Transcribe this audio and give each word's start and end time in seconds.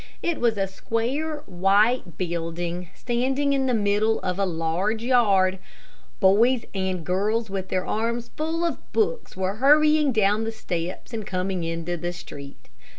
It 0.23 0.39
was 0.41 0.57
a 0.57 0.65
square, 0.65 1.43
white 1.45 2.17
building, 2.17 2.89
standing 2.95 3.53
in 3.53 3.67
the 3.67 3.73
middle 3.75 4.19
of 4.21 4.39
a 4.39 4.47
large 4.47 5.03
yard. 5.03 5.59
Boys 6.19 6.65
and 6.73 7.05
girls, 7.05 7.51
with 7.51 7.69
their 7.69 7.85
arms 7.85 8.29
full 8.35 8.65
of 8.65 8.91
books, 8.93 9.37
were 9.37 9.57
hurrying 9.57 10.11
down 10.11 10.43
the 10.43 10.51
steps 10.51 11.13
and 11.13 11.23
coming 11.23 11.63
into 11.63 11.97
the 11.97 12.13
street. 12.13 12.67